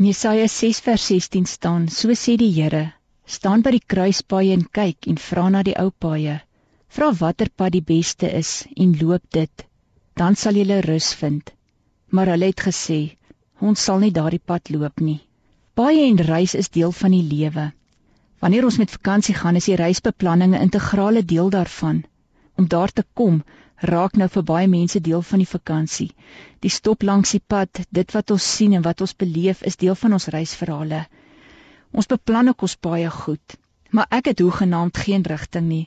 [0.00, 2.92] Jesaja 6 vers 16 staan: So sê die Here:
[3.26, 6.36] Staan by die kruispaaie en kyk en vra na die ou paaie.
[6.86, 9.64] Vra watter pad die beste is en loop dit,
[10.14, 11.50] dan sal jy rus vind.
[12.14, 13.18] Maar hulle het gesê:
[13.58, 15.18] Ons sal nie daardie pad loop nie.
[15.74, 17.72] Paaie en reis is deel van die lewe.
[18.38, 22.04] Wanneer ons met vakansie gaan, is die reisbeplanning 'n integrale deel daarvan.
[22.58, 23.42] Om daar te kom,
[23.90, 26.08] raak nou vir baie mense deel van die vakansie.
[26.64, 29.94] Die stop langs die pad, dit wat ons sien en wat ons beleef, is deel
[29.94, 31.04] van ons reisverhale.
[31.92, 33.54] Ons beplan ook ons baie goed,
[33.94, 35.86] maar ek het hoegenaamd geen rigting nie.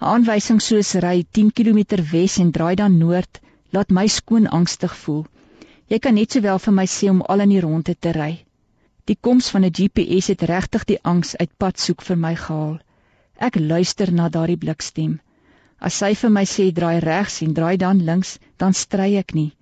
[0.00, 1.80] 'n Aanwysing soos ry 10 km
[2.12, 3.40] wes en draai dan noord,
[3.74, 5.26] laat my skoon angstig voel.
[5.90, 8.44] Jy kan net sowel vir my sê om al in die ronde te ry.
[9.10, 12.78] Die koms van 'n GPS het regtig die angs uit pad soek vir my gehaal.
[13.36, 15.20] Ek luister na daardie blikstem.
[15.78, 19.52] As sy vir my sê draai regs en draai dan links, dan stry ek nie.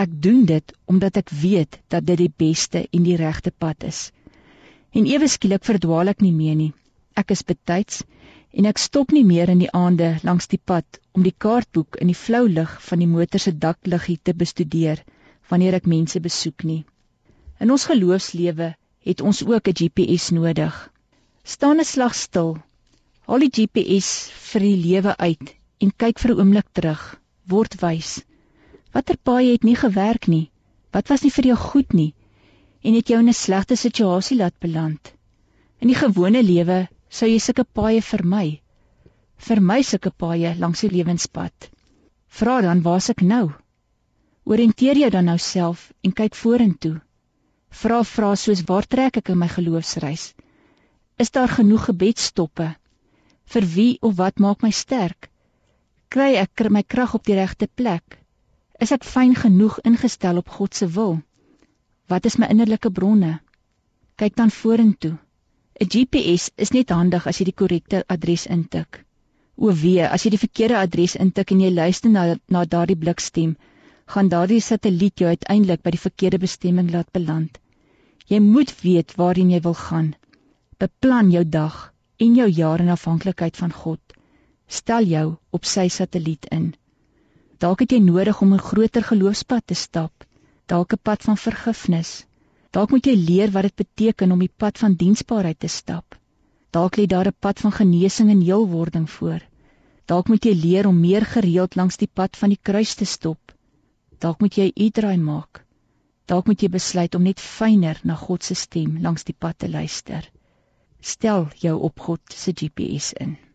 [0.00, 4.10] Ek doen dit omdat ek weet dat dit die beste en die regte pad is.
[4.96, 6.72] En ewe skielik verdwaal ek nie meer nie.
[7.14, 8.04] Ek is betyds
[8.56, 12.08] en ek stop nie meer in die aande langs die pad om die kaartboek in
[12.08, 15.04] die flou lig van die motor se dakliggie te bestudeer
[15.50, 16.86] wanneer ek mense besoek nie.
[17.60, 18.72] In ons geloofslewe
[19.04, 20.74] het ons ook 'n GPS nodig.
[21.44, 22.56] Staan 'n slag stil.
[23.28, 27.02] Haal die GPS vir die lewe uit en kyk vir 'n oomblik terug,
[27.52, 28.22] word wys.
[28.94, 30.50] Watter paai het nie gewerk nie?
[30.92, 32.14] Wat was nie vir jou goed nie?
[32.82, 35.12] En het jou in 'n slegte situasie laat beland?
[35.80, 38.60] In die gewone lewe sou jy sulke paaie vermy.
[39.36, 41.70] Vermy sulke paaie langs die lewenspad.
[42.28, 43.52] Vra dan waar's ek nou?
[44.44, 47.00] Orienteer jou dan nou self en kyk vorentoe.
[47.70, 50.34] Vra vra soos waar trek ek in my geloofsreis?
[51.18, 52.76] Is daar genoeg gebedstoppe?
[53.52, 55.30] Vir wie of wat maak my sterk?
[56.08, 58.18] Kry ek my krag op die regte plek?
[58.80, 61.18] Is ek fyn genoeg ingestel op God se wil?
[62.08, 63.40] Wat is my innerlike bronne?
[64.16, 65.16] Kyk dan vorentoe.
[65.80, 69.04] 'n GPS is net handig as jy die korrekte adres intik.
[69.56, 73.56] O wee, as jy die verkeerde adres intik en jy luister na na daardie blikstem,
[74.06, 77.58] gaan daardie satelliet jou uiteindelik by die verkeerde bestemming laat beland.
[78.28, 80.14] Jy moet weet waarheen jy wil gaan.
[80.78, 84.15] Beplan jou dag en jou jaar in afhanklikheid van God
[84.66, 86.74] stel jou op sy satelliet in.
[87.58, 90.24] Dalk het jy nodig om 'n groter geloofspad te stap,
[90.66, 92.26] dalk 'n pad van vergifnis.
[92.70, 96.18] Dalk moet jy leer wat dit beteken om die pad van diensbaarheid te stap.
[96.70, 99.40] Dalk lê daar 'n pad van genesing en heelwording voor.
[100.04, 103.52] Dalk moet jy leer om meer gereeld langs die pad van die kruis te stop.
[104.18, 105.64] Dalk moet jy u-draai maak.
[106.26, 109.68] Dalk moet jy besluit om net fyner na God se stem langs die pad te
[109.68, 110.30] luister.
[111.00, 113.45] Stel jou op God se GPS in.